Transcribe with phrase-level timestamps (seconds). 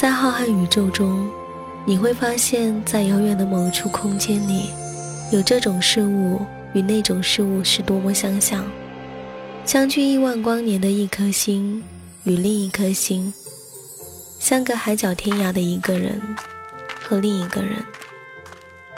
[0.00, 1.28] 在浩瀚宇宙中，
[1.84, 4.70] 你会发现在遥远的某处空间里，
[5.32, 6.40] 有这种事物
[6.72, 8.64] 与那种事物是多么相像。
[9.64, 11.82] 相距亿万光年的一颗星
[12.22, 13.34] 与另一颗星，
[14.38, 16.22] 相隔海角天涯的一个人
[17.02, 17.84] 和另一个人。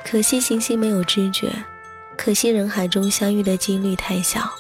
[0.05, 1.51] 可惜行星没有知觉，
[2.14, 4.51] 可惜人海中相遇的几率太小。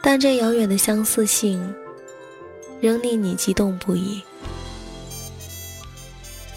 [0.00, 1.74] 但这遥远的相似性，
[2.80, 4.22] 仍令你激动不已，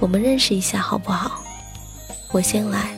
[0.00, 1.42] 我们认识一下好不好？
[2.30, 2.96] 我先来，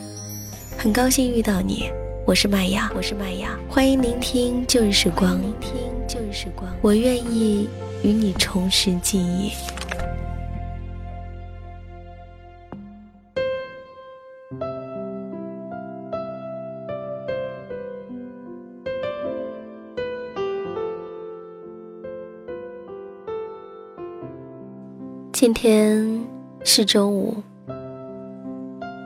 [0.76, 1.90] 很高兴遇到你，
[2.26, 5.72] 我是麦芽，我是麦芽，欢迎聆听旧日时光，聆听
[6.06, 7.70] 旧日时光，我愿意
[8.02, 9.50] 与你重拾记忆。
[25.32, 26.09] 今天
[26.62, 27.34] 是周五，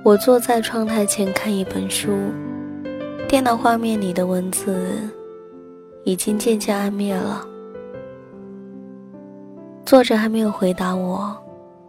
[0.02, 2.10] 我坐在窗台前看一本书，
[3.28, 4.76] 电脑画面里的文字
[6.02, 7.46] 已经渐渐暗灭了。
[9.86, 11.36] 作者还没有回答我，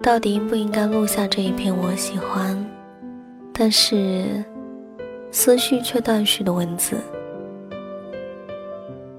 [0.04, 2.56] 到底应不应该录下这一篇我喜欢，
[3.52, 4.44] 但是
[5.32, 6.96] 思绪却断续的文字。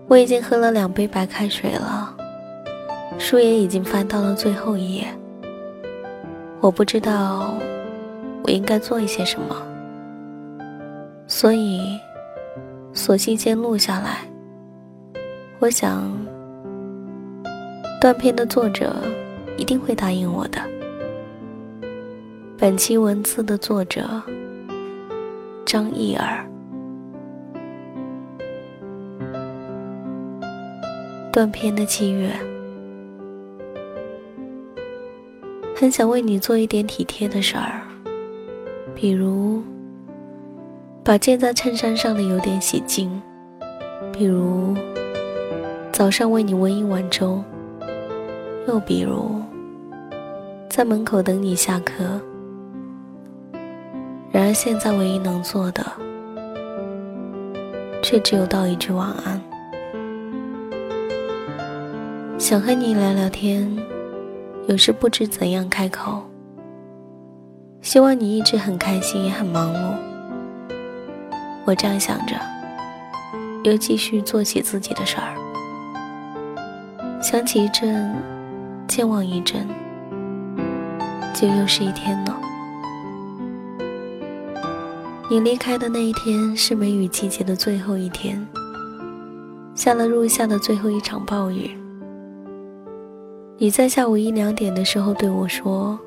[0.07, 2.17] 我已经喝了两杯白开水了。
[3.19, 5.07] 书也已经翻到了最后一页，
[6.67, 7.55] 我不知道
[8.43, 9.55] 我应该做一些什么，
[11.29, 11.97] 所以
[12.93, 14.29] 索性先录下来。
[15.61, 16.11] 我想，
[18.01, 18.97] 断片的作者
[19.57, 20.61] 一定会答应我的。
[22.59, 24.21] 本期文字的作者
[25.65, 26.45] 张毅儿，
[31.33, 32.33] 断片的七月。
[35.79, 37.83] 很想为你做一点体贴的事儿，
[38.95, 39.63] 比如
[41.05, 43.21] 把溅在衬衫上的油点洗净，
[44.11, 44.75] 比如
[45.93, 47.45] 早上为你温一碗粥，
[48.67, 49.39] 又比如
[50.71, 52.19] 在门口等你下课。
[54.31, 55.85] 然而现在唯一能做的，
[58.03, 59.39] 却只有道一句晚安。
[62.39, 63.71] 想和你聊聊天。
[64.67, 66.23] 有时不知怎样开口。
[67.83, 69.95] 希望你一直很开心，也很忙碌。
[71.65, 72.35] 我这样想着，
[73.63, 75.37] 又继续做起自己的事儿。
[77.23, 78.13] 想起一阵，
[78.89, 79.69] 健忘一阵，
[81.33, 82.37] 就又是一天了。
[85.31, 88.45] 你离开的那一天是梅雨季节的最后一天，
[89.77, 91.71] 下了入夏的最后一场暴雨。
[93.59, 95.99] 你在下午一两点的时候对我说：“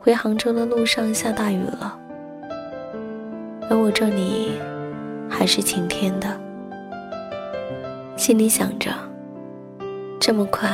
[0.00, 1.98] 回杭州的路上下大雨了，
[3.68, 4.52] 而我这里
[5.28, 6.40] 还是晴天的。”
[8.16, 8.90] 心里想着，
[10.18, 10.70] 这么快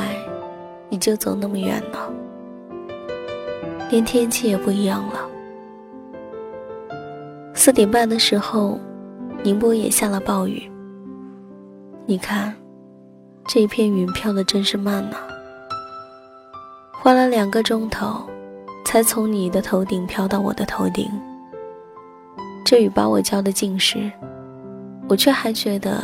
[0.87, 2.09] 你就走那么远了，
[3.91, 5.27] 连天气也不一样了。
[7.53, 8.79] 四点半的时候，
[9.43, 10.71] 宁波也下了暴雨。
[12.05, 12.55] 你看，
[13.45, 15.17] 这一片云飘的真是慢呐。
[17.01, 18.27] 花了两个钟头，
[18.83, 21.09] 才从你的头顶飘到我的头顶。
[22.65, 24.11] 这雨把我浇得尽湿，
[25.07, 26.03] 我却还觉得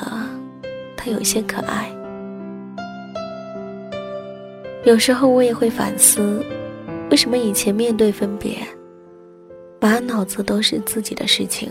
[0.96, 1.92] 它有些可爱。
[4.86, 6.42] 有时候我也会反思，
[7.12, 8.58] 为什么以前面对分别，
[9.82, 11.70] 满脑子都是自己的事情，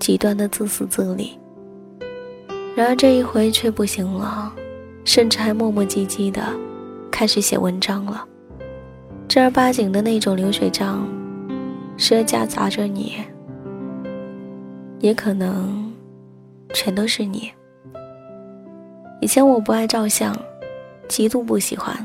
[0.00, 1.38] 极端的自私自利。
[2.74, 4.52] 然而这一回却不行了，
[5.04, 6.42] 甚至还磨磨唧唧的。
[7.18, 8.28] 开始写文章了，
[9.26, 11.08] 正儿八经的那种流水账，
[11.96, 13.14] 时而夹杂着你，
[15.00, 15.90] 也可能
[16.74, 17.50] 全都是你。
[19.22, 20.36] 以前我不爱照相，
[21.08, 21.96] 极度不喜欢。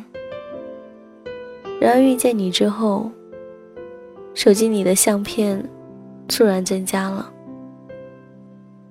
[1.81, 3.11] 然而遇见你之后，
[4.33, 5.61] 手机里的相片
[6.29, 7.29] 突然增加了。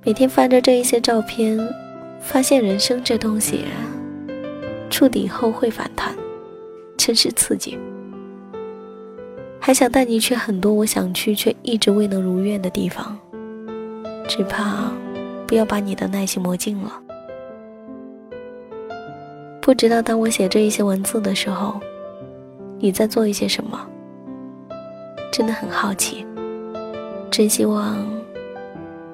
[0.05, 1.59] 每天翻着这一些照片，
[2.21, 3.65] 发现人生这东西。
[4.91, 6.15] 触底后会反弹，
[6.97, 7.79] 真是刺激。
[9.59, 13.17] 还想带你去很多我想去却一直未能如愿的地方，
[14.27, 14.91] 只怕
[15.47, 17.01] 不要把你的耐心磨尽了。
[19.61, 21.79] 不知道当我写这一些文字的时候，
[22.79, 23.87] 你在做一些什么？
[25.31, 26.27] 真的很好奇，
[27.31, 28.05] 真希望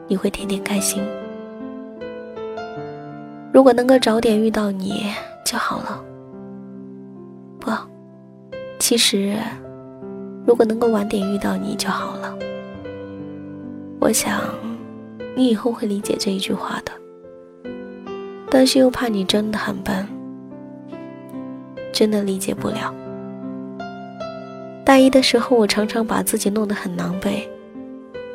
[0.07, 1.03] 你会天天开心。
[3.53, 5.07] 如果能够早点遇到你
[5.47, 6.05] 就好了。
[7.59, 7.71] 不，
[8.79, 9.39] 其实。
[10.47, 12.33] 如果能够晚点遇到你就好了。
[13.99, 14.41] 我想，
[15.35, 16.93] 你以后会理解这一句话的。
[18.49, 20.07] 但是又怕你真的很笨，
[21.93, 22.95] 真的理解不了。
[24.85, 27.41] 大一的时候，我常常把自己弄得很狼狈。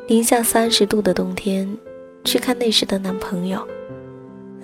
[0.07, 1.65] 零下三十度的冬天，
[2.25, 3.65] 去看那时的男朋友，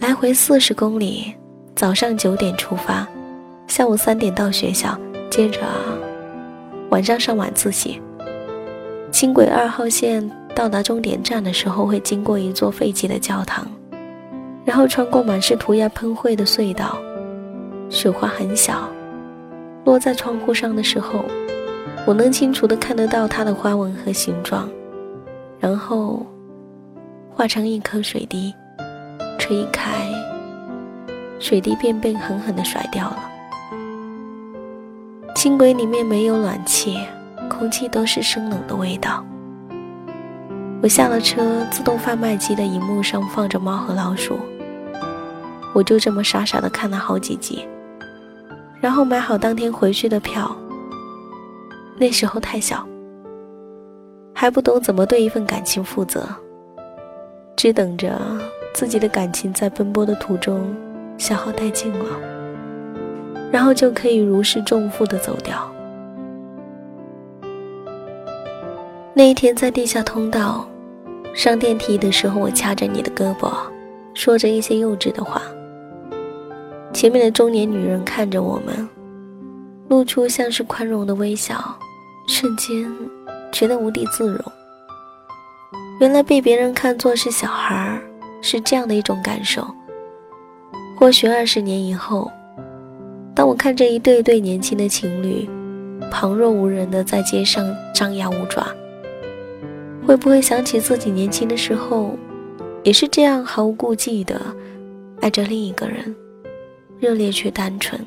[0.02, 1.34] 来回四十公里，
[1.78, 3.08] 早上九点出发，
[3.68, 5.60] 下午三点到学校，接着。
[6.90, 8.02] 晚上上晚自习，
[9.12, 13.68] 轻轨二号线到达终点站的时候，会经过一座废弃的教堂，
[14.66, 16.98] 然后穿过满是涂鸦喷绘的隧道。
[17.92, 18.90] 雪花很小，
[19.86, 21.24] 落在窗户上的时候，
[22.08, 24.68] 我能清楚地看得到它的花纹和形状，
[25.60, 26.26] 然后
[27.32, 28.52] 化成一颗水滴，
[29.38, 30.10] 吹开，
[31.40, 33.32] 水滴便被狠狠地甩掉了。
[35.36, 36.98] 轻轨里面没有暖气，
[37.50, 39.24] 空气都是生冷的味道。
[40.82, 44.36] 我下了车，自动贩卖机的荧幕上放着《猫和老鼠》，
[45.74, 47.68] 我就这么傻傻的看了好几集，
[48.80, 50.56] 然后买好当天回去的票。
[51.98, 52.88] 那时候太小，
[54.34, 56.28] 还不懂怎么对一份感情负责，
[57.56, 58.20] 只等着
[58.74, 60.76] 自己的感情在奔波的途中
[61.18, 62.06] 消耗殆尽了。
[63.52, 65.72] 然后就可以如释重负的走掉。
[69.14, 70.68] 那一天在地下通道
[71.34, 73.52] 上电梯的时候，我掐着你的胳膊，
[74.14, 75.42] 说着一些幼稚的话。
[76.94, 78.88] 前面的中年女人看着我们，
[79.88, 81.56] 露出像是宽容的微笑，
[82.28, 82.86] 瞬间
[83.52, 84.40] 觉得无地自容。
[86.00, 88.02] 原来被别人看作是小孩儿，
[88.42, 89.66] 是这样的一种感受。
[91.00, 92.32] 或许二十年以后。
[93.36, 95.48] 当我看着一对对年轻的情侣，
[96.10, 97.64] 旁若无人的在街上
[97.94, 98.66] 张牙舞爪，
[100.08, 102.18] 会不会想起自己年轻的时候，
[102.82, 104.42] 也是这样毫无顾忌的
[105.22, 106.16] 爱着另一个人，
[107.00, 108.04] 热烈却单纯，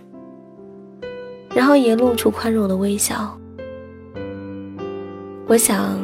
[1.54, 3.38] 然后也露出宽容的微笑。
[5.46, 5.96] 我想，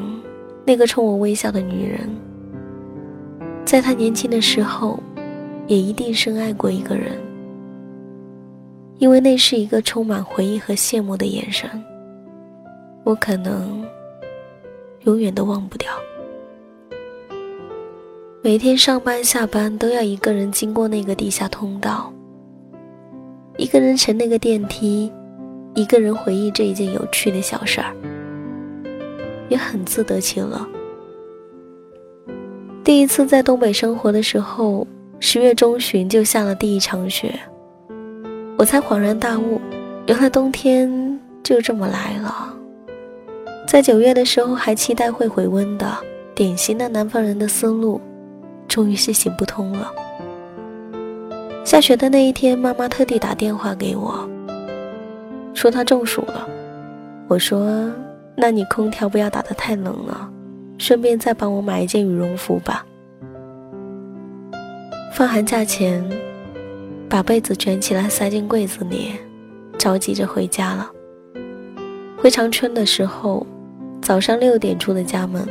[0.64, 2.08] 那个冲我微笑的女人，
[3.64, 5.00] 在她年轻的时候，
[5.66, 7.12] 也一定深爱过一个人。
[8.98, 11.68] 因为那是一个充满回忆和羡慕的眼神，
[13.04, 13.84] 我可能
[15.04, 15.90] 永远都忘不掉。
[18.42, 22.10] 每天上班下班都要一个人经过那个地下通道，
[23.58, 25.12] 一个人乘那个电梯，
[25.74, 27.92] 一个人回忆这一件有趣的小事儿，
[29.48, 30.66] 也很自得其乐。
[32.82, 34.86] 第一次在东北生活的时候，
[35.18, 37.38] 十月中旬就下了第一场雪。
[38.58, 39.60] 我才恍然大悟，
[40.06, 42.54] 原来冬天就这么来了。
[43.66, 45.92] 在九月的时候还期待会回温的，
[46.34, 48.00] 典型的南方人的思路，
[48.68, 49.90] 终于是行不通了。
[51.64, 54.28] 下雪的那一天，妈妈特地打电话给我，
[55.52, 56.48] 说她中暑了。
[57.28, 57.90] 我说
[58.36, 60.30] ：“那你空调不要打得太冷了，
[60.78, 62.86] 顺便再帮我买一件羽绒服吧。”
[65.16, 66.04] 放寒假前。
[67.08, 69.12] 把被子卷起来塞进柜子里，
[69.78, 70.90] 着急着回家了。
[72.18, 73.46] 回长春的时候，
[74.02, 75.48] 早上六点出的家门，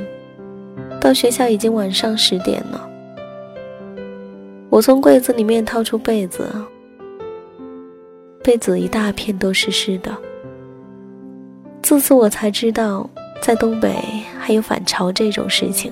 [1.01, 2.87] 到学校已经晚上十点了。
[4.69, 6.47] 我从柜子里面掏出被子，
[8.43, 10.15] 被子一大片都是湿的。
[11.81, 13.09] 自此我才知道，
[13.41, 13.95] 在东北
[14.37, 15.91] 还有反潮这种事情。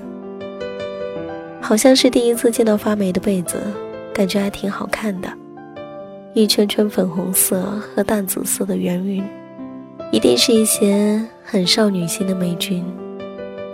[1.63, 3.55] 好像是第一次见到发霉的被子，
[4.13, 5.29] 感觉还挺好看的。
[6.33, 7.61] 一圈圈粉红色
[7.95, 9.23] 和淡紫色的圆晕，
[10.11, 12.83] 一定是一些很少女心的霉菌。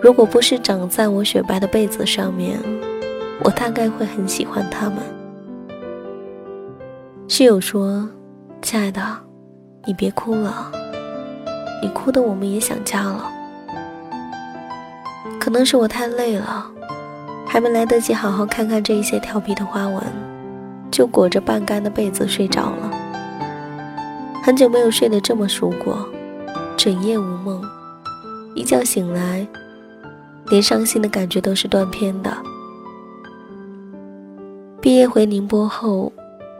[0.00, 2.60] 如果不是长在我雪白的被子上面，
[3.42, 4.98] 我大概会很喜欢它们。
[7.26, 8.08] 室友说
[8.62, 9.02] ：“亲爱的，
[9.84, 10.70] 你别哭了，
[11.82, 13.28] 你哭的我们也想家了。”
[15.40, 16.70] 可能是我太累了，
[17.52, 20.00] 还没来得及好好看看这一些调皮的花纹。
[20.88, 22.90] 就裹着半干的被子睡着了。
[24.42, 26.08] 很久没有睡得这么熟过，
[26.76, 27.60] 整夜无梦，
[28.54, 29.46] 一觉醒来，
[30.48, 32.36] 连伤心的感觉都是断片的。
[34.80, 36.12] 毕业回宁波后，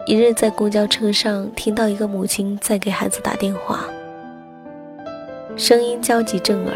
[0.07, 3.85] 一日在公交车上听到一个母亲在给孩子打电话，
[5.57, 6.75] 声音焦急震耳，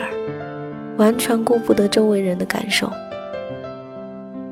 [0.99, 2.91] 完全顾不得周围人的感受。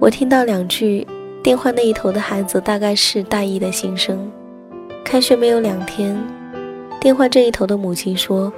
[0.03, 1.07] 我听到两句，
[1.45, 4.29] 电话那一头的孩子大概是大一的新生，
[5.05, 6.21] 开学没有两天，
[7.01, 8.53] 电话这一头的母亲说：“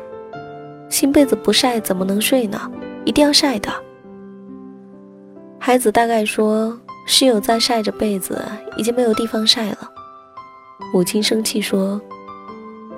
[0.88, 2.58] 新被子不晒怎么能睡呢？
[3.04, 3.70] 一定要晒的。”
[5.60, 6.74] 孩子大概说。
[7.06, 8.40] 室友在晒着被子，
[8.78, 9.76] 已经没有地方晒了。
[10.90, 12.00] 母亲生气说：“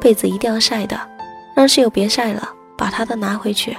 [0.00, 0.96] 被子一定要晒的，
[1.56, 2.48] 让室友别晒了，
[2.78, 3.76] 把他的拿回去。”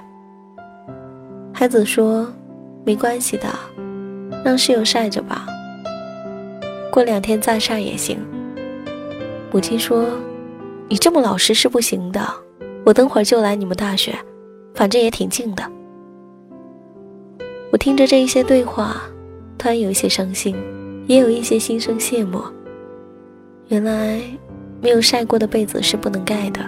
[1.56, 2.28] 孩子说
[2.84, 3.48] ：“没关系的，
[4.48, 5.46] 让室友晒着吧，
[6.90, 8.18] 过两天再晒也行。”
[9.52, 10.06] 母亲说
[10.88, 12.26] ：“你这么老实是不行的，
[12.86, 14.18] 我等会儿就来你们大学，
[14.74, 15.70] 反正也挺近的。”
[17.74, 19.02] 我听着这一些对话。
[19.58, 20.56] 突然有一些伤心，
[21.08, 22.40] 也有一些心生羡慕。
[23.70, 24.22] 原来
[24.80, 26.62] 没有晒过的被子是不能盖的，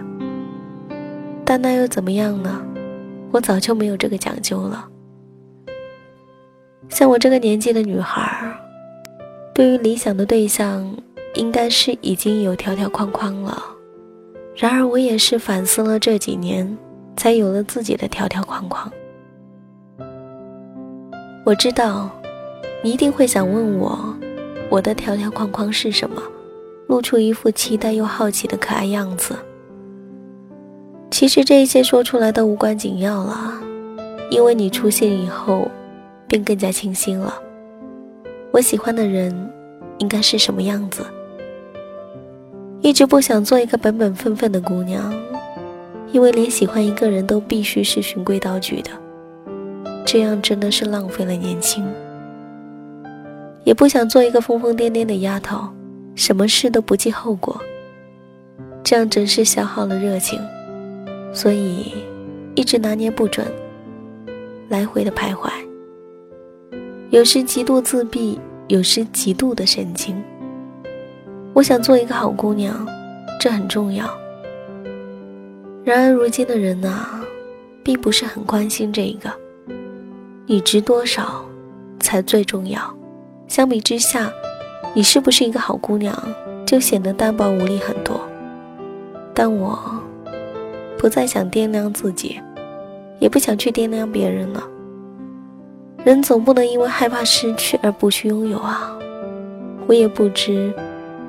[1.45, 2.59] 但那又怎么样呢？
[3.31, 4.89] 我早就没有这个讲究了。
[6.89, 8.53] 像我这个年纪的女孩，
[9.53, 10.93] 对于理想的对象，
[11.35, 13.63] 应该是已经有条条框框了。
[14.55, 16.77] 然而我也是反思了这几年，
[17.15, 18.91] 才有了自己的条条框框。
[21.45, 22.09] 我知道。
[22.81, 24.15] 你一定会想问我，
[24.69, 26.23] 我的条条框框是什么？
[26.87, 29.35] 露出一副期待又好奇的可爱样子。
[31.11, 33.53] 其实这一切说出来都无关紧要了，
[34.31, 35.69] 因为你出现以后，
[36.29, 37.33] 便更加清晰了。
[38.51, 39.51] 我喜欢的人
[39.97, 41.05] 应该是什么样子？
[42.81, 45.13] 一直不想做一个本本分分的姑娘，
[46.13, 48.91] 因为连喜欢一个人都必须是循规蹈矩的，
[50.05, 51.85] 这样真的是浪费了年轻。
[53.65, 55.67] 也不想做一个疯疯癫癫的丫头，
[56.15, 57.59] 什么事都不计后果，
[58.83, 60.39] 这样真是消耗了热情，
[61.33, 61.93] 所以
[62.55, 63.45] 一直拿捏不准，
[64.69, 65.51] 来回的徘徊。
[67.11, 70.15] 有时极度自闭，有时极度的神经。
[71.53, 72.85] 我想做一个好姑娘，
[73.39, 74.07] 这很重要。
[75.83, 77.19] 然而如今的人呐，
[77.83, 79.27] 并不是很关心这一个，
[80.45, 81.43] 你值多少，
[81.99, 82.79] 才最重要。
[83.47, 84.31] 相比之下，
[84.93, 86.15] 你是不是一个好姑娘，
[86.63, 88.21] 就显得单薄无力很多。
[89.33, 89.79] 但我
[90.95, 92.39] 不再想掂量自己，
[93.17, 94.63] 也不想去掂量别人了。
[96.05, 98.97] 人总不能因为害怕失去而不去拥有啊！
[99.85, 100.73] 我也不知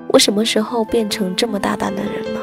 [0.08, 2.40] 我什么时候变成这么大胆的人了。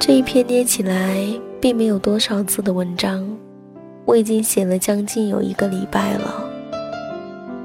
[0.00, 1.24] 这一篇捏起来
[1.60, 3.22] 并没有多少字的文章，
[4.04, 6.42] 我已经写了将近有一个礼拜了。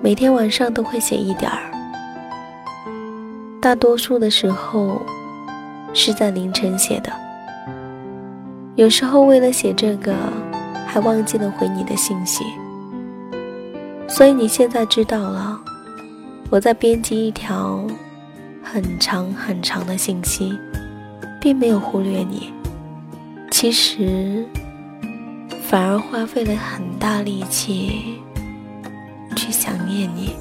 [0.01, 1.71] 每天晚上都会写一点儿，
[3.61, 5.01] 大多数的时候
[5.93, 7.11] 是在凌晨写的。
[8.75, 10.13] 有时候为了写这个，
[10.85, 12.43] 还忘记了回你的信息。
[14.07, 15.59] 所以你现在知道了，
[16.49, 17.85] 我在编辑一条
[18.63, 20.57] 很长很长的信息，
[21.39, 22.51] 并没有忽略你。
[23.51, 24.45] 其实，
[25.63, 28.21] 反而花费了很大力气。
[29.35, 30.35] 去想念你。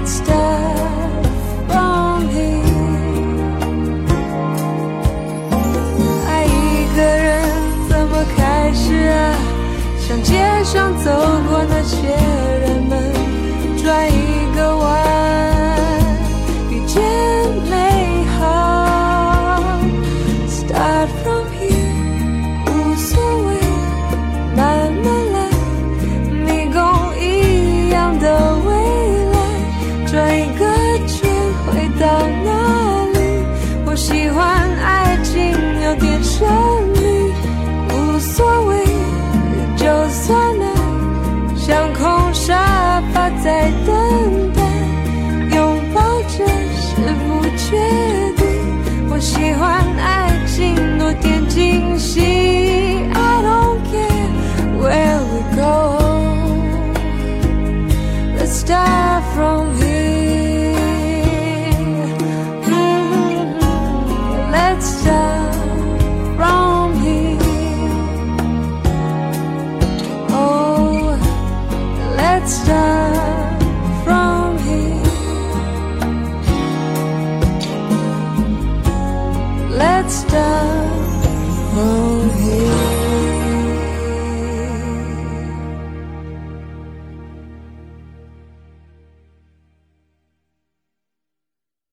[0.00, 0.49] let's start.